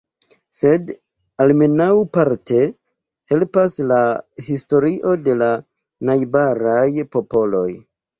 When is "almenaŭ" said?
1.43-1.89